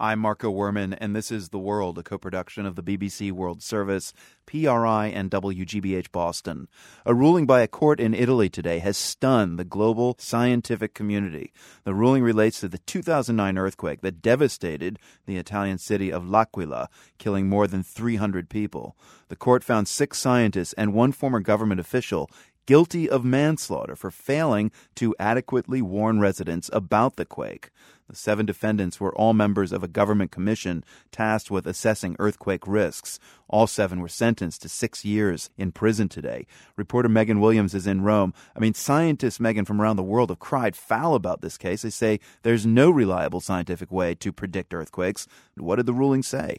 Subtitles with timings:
[0.00, 3.64] I'm Marco Werman, and this is The World, a co production of the BBC World
[3.64, 4.12] Service,
[4.46, 6.68] PRI, and WGBH Boston.
[7.04, 11.52] A ruling by a court in Italy today has stunned the global scientific community.
[11.82, 16.88] The ruling relates to the 2009 earthquake that devastated the Italian city of L'Aquila,
[17.18, 18.96] killing more than 300 people.
[19.26, 22.30] The court found six scientists and one former government official
[22.68, 27.70] guilty of manslaughter for failing to adequately warn residents about the quake.
[28.10, 33.18] The seven defendants were all members of a government commission tasked with assessing earthquake risks.
[33.48, 36.46] All seven were sentenced to six years in prison today.
[36.76, 38.34] Reporter Megan Williams is in Rome.
[38.54, 41.80] I mean, scientists, Megan, from around the world have cried foul about this case.
[41.80, 45.26] They say there's no reliable scientific way to predict earthquakes.
[45.56, 46.58] What did the ruling say?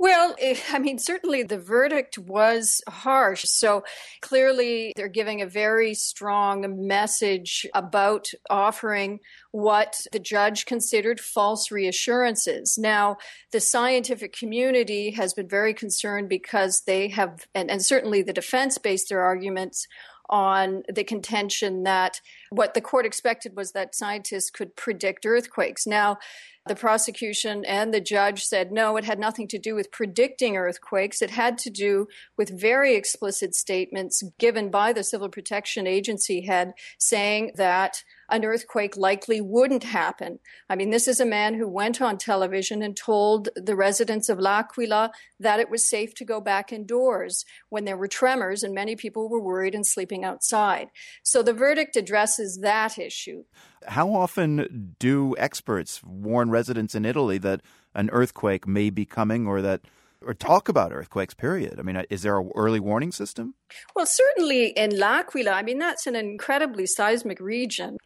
[0.00, 0.34] Well,
[0.72, 3.44] I mean, certainly the verdict was harsh.
[3.44, 3.84] So
[4.22, 9.20] clearly, they're giving a very strong message about offering
[9.52, 12.78] what the judge considered false reassurances.
[12.78, 13.18] Now,
[13.52, 18.78] the scientific community has been very concerned because they have, and, and certainly the defense
[18.78, 19.86] based their arguments
[20.30, 25.86] on the contention that what the court expected was that scientists could predict earthquakes.
[25.86, 26.18] Now,
[26.66, 31.22] the prosecution and the judge said no, it had nothing to do with predicting earthquakes.
[31.22, 32.06] It had to do
[32.36, 38.96] with very explicit statements given by the Civil Protection Agency head saying that an earthquake
[38.96, 40.38] likely wouldn't happen.
[40.68, 44.38] I mean, this is a man who went on television and told the residents of
[44.38, 48.96] L'Aquila that it was safe to go back indoors when there were tremors and many
[48.96, 50.88] people were worried and sleeping outside.
[51.22, 53.44] So the verdict addresses that issue.
[53.86, 57.62] How often do experts warn residents in Italy that
[57.94, 59.80] an earthquake may be coming or that
[60.24, 63.54] or talk about earthquakes period i mean uh, is there an early warning system
[63.94, 67.96] well certainly in l'aquila i mean that's an incredibly seismic region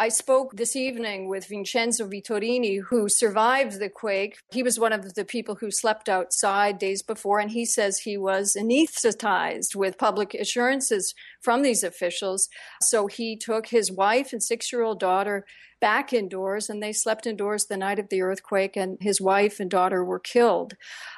[0.00, 4.38] I spoke this evening with Vincenzo Vittorini, who survived the quake.
[4.50, 8.16] He was one of the people who slept outside days before, and he says he
[8.16, 12.48] was anesthetized with public assurances from these officials.
[12.80, 15.44] So he took his wife and six year old daughter
[15.80, 19.70] back indoors and they slept indoors the night of the earthquake and his wife and
[19.70, 20.74] daughter were killed.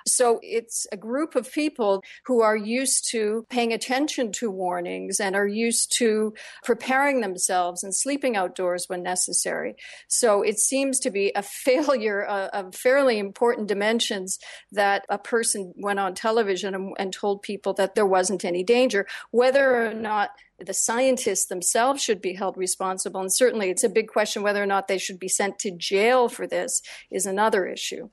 [0.06, 5.36] So it's a group of people who are used to paying attention to warnings and
[5.36, 6.34] are used to
[6.64, 9.74] preparing themselves and sleeping outdoors when necessary.
[10.08, 14.38] So it seems to be a failure of fairly important dimensions
[14.70, 19.06] that a person went on television and, told people that there wasn't any danger.
[19.32, 20.30] Whether or not
[20.66, 23.20] the scientists themselves should be held responsible.
[23.20, 26.28] And certainly it's a big question whether or not they should be sent to jail
[26.28, 28.08] for this is another issue.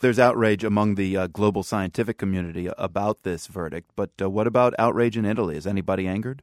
[0.00, 4.74] There's outrage among the uh, global scientific community about this verdict, but uh, what about
[4.78, 5.56] outrage in Italy?
[5.56, 6.42] Is anybody angered?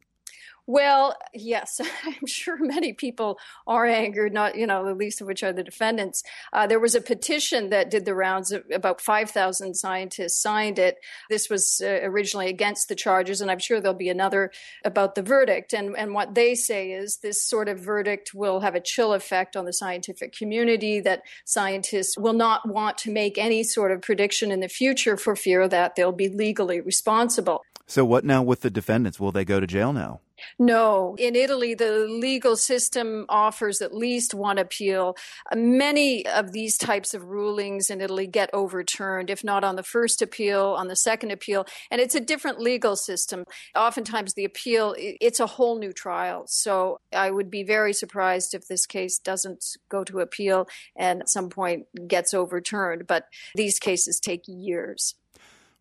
[0.66, 3.38] Well, yes, I'm sure many people
[3.68, 6.24] are angered, not, you know, the least of which are the defendants.
[6.54, 10.98] Uh, there was a petition that did the rounds, about 5,000 scientists signed it.
[11.30, 14.52] This was uh, originally against the charges, and I'm sure there'll be another
[14.86, 15.74] about the verdict.
[15.74, 19.58] And, and what they say is this sort of verdict will have a chill effect
[19.58, 24.52] on the scientific community, that scientists will not want to make any sort of prediction
[24.52, 27.64] in the future for fear that they'll be legally responsible.
[27.86, 29.20] So, what now with the defendants?
[29.20, 30.22] Will they go to jail now?
[30.60, 31.16] No.
[31.18, 35.16] In Italy, the legal system offers at least one appeal.
[35.52, 39.84] Uh, many of these types of rulings in Italy get overturned, if not on the
[39.84, 41.66] first appeal, on the second appeal.
[41.92, 43.46] And it's a different legal system.
[43.76, 46.46] Oftentimes, the appeal, it's a whole new trial.
[46.48, 51.30] So I would be very surprised if this case doesn't go to appeal and at
[51.30, 53.08] some point gets overturned.
[53.08, 55.16] But these cases take years.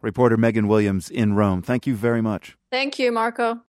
[0.00, 1.62] Reporter Megan Williams in Rome.
[1.62, 2.56] Thank you very much.
[2.70, 3.60] Thank you, Marco.